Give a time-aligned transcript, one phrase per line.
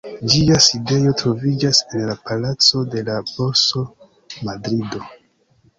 [0.33, 3.87] Ĝia sidejo troviĝas en la Palaco de la Borso,
[4.51, 5.07] Madrido.